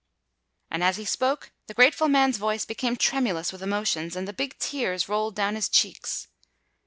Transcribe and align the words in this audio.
And 0.71 0.83
as 0.83 0.97
he 0.97 1.05
spoke, 1.05 1.51
the 1.67 1.75
grateful 1.75 2.07
man's 2.07 2.39
voice 2.39 2.65
became 2.65 2.95
tremulous 2.95 3.51
with 3.51 3.61
emotions; 3.61 4.15
and 4.15 4.27
the 4.27 4.33
big 4.33 4.57
tears 4.57 5.07
rolled 5.07 5.35
down 5.35 5.53
his 5.53 5.69
cheeks. 5.69 6.27